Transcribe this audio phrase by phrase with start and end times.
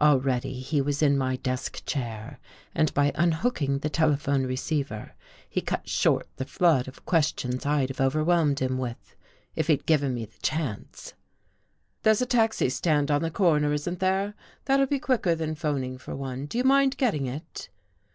[0.00, 2.38] Already he was in my desk chair,
[2.74, 5.12] and by unhooking the telephone receiver
[5.50, 9.14] he cut short the flood of questions I'd have over whelmed him with,
[9.54, 11.12] if he'd given me the chance.
[12.04, 14.32] "There's a taxi stand on the corner, isn't there?
[14.64, 16.46] That'll be quicker than 'phoning for one.
[16.46, 17.68] Do you mind getting it?